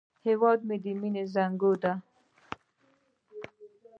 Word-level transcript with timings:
هېواد 0.27 0.59
مو 0.67 0.75
د 0.83 0.85
مینې 0.99 1.23
زانګو 1.33 1.73
ده 1.81 1.93